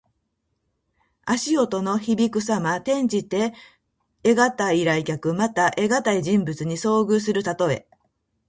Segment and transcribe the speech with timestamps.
[1.25, 2.77] 足音のひびくさま。
[2.77, 3.53] 転じて、
[4.23, 5.35] 得難い来客。
[5.35, 7.87] また、得難い人物に遭遇するたとえ。